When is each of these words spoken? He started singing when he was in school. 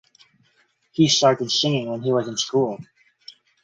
He 0.93 1.07
started 1.07 1.51
singing 1.51 1.91
when 1.91 2.01
he 2.01 2.11
was 2.11 2.27
in 2.27 2.35
school. 2.35 2.79